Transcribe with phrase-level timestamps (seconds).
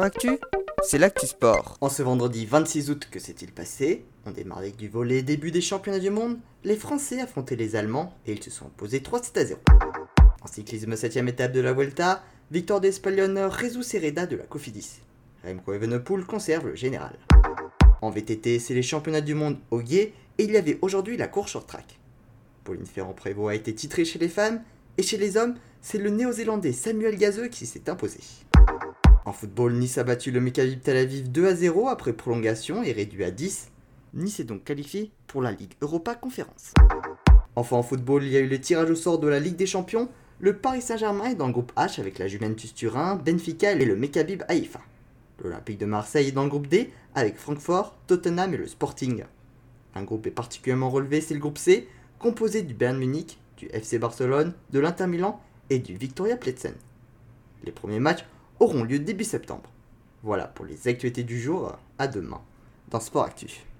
[0.00, 0.38] Actu,
[0.82, 1.76] c'est l'actu sport.
[1.82, 4.06] En ce vendredi 26 août, que s'est-il passé?
[4.24, 6.38] On démarre avec du volet début des championnats du monde.
[6.64, 9.60] Les Français affrontaient les Allemands et ils se sont opposés 3-7 à 0.
[10.40, 15.00] En cyclisme 7ème étape de la Vuelta, victoire d'Espalion résout Sereda de la Cofidis.
[15.44, 17.18] Remco Evenepoel conserve le général.
[18.00, 21.28] En VTT, c'est les championnats du monde au guet et il y avait aujourd'hui la
[21.28, 21.98] course short track.
[22.64, 24.62] Pauline Ferrand-Prévot a été titrée chez les femmes
[24.96, 28.20] et chez les hommes, c'est le néo-zélandais Samuel Gazeux qui s'est imposé.
[29.24, 32.90] En football, Nice a battu le Maccabi Tel Aviv 2 à 0 après prolongation et
[32.90, 33.70] réduit à 10.
[34.14, 36.74] Nice est donc qualifié pour la Ligue Europa Conférence.
[37.54, 39.66] Enfin en football, il y a eu le tirage au sort de la Ligue des
[39.66, 40.08] Champions.
[40.40, 43.94] Le Paris Saint-Germain est dans le groupe H avec la Juventus Turin, Benfica et le
[43.94, 44.80] Mekkabib Haïfa.
[45.40, 49.22] L'Olympique de Marseille est dans le groupe D avec Francfort, Tottenham et le Sporting.
[49.94, 51.86] Un groupe est particulièrement relevé, c'est le groupe C,
[52.18, 56.74] composé du Bayern Munich, du FC Barcelone, de l'Inter Milan et du Victoria Pletzen.
[57.62, 58.24] Les premiers matchs
[58.62, 59.68] auront lieu début septembre.
[60.22, 62.40] Voilà pour les actualités du jour, à demain
[62.90, 63.64] dans Sport Actu.